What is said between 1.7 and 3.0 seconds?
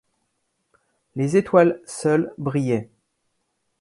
seules brillaient.